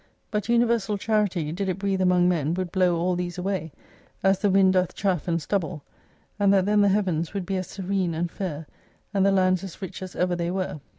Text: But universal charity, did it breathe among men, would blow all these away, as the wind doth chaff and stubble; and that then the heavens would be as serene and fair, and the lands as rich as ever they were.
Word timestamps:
But 0.31 0.49
universal 0.49 0.97
charity, 0.97 1.51
did 1.51 1.69
it 1.69 1.77
breathe 1.77 2.01
among 2.01 2.27
men, 2.27 2.55
would 2.55 2.71
blow 2.71 2.95
all 2.97 3.15
these 3.15 3.37
away, 3.37 3.71
as 4.23 4.39
the 4.39 4.49
wind 4.49 4.73
doth 4.73 4.95
chaff 4.95 5.27
and 5.27 5.39
stubble; 5.39 5.83
and 6.39 6.51
that 6.51 6.65
then 6.65 6.81
the 6.81 6.89
heavens 6.89 7.35
would 7.35 7.45
be 7.45 7.57
as 7.57 7.67
serene 7.67 8.15
and 8.15 8.31
fair, 8.31 8.65
and 9.13 9.23
the 9.23 9.31
lands 9.31 9.63
as 9.63 9.79
rich 9.79 10.01
as 10.01 10.15
ever 10.15 10.35
they 10.35 10.49
were. 10.49 10.79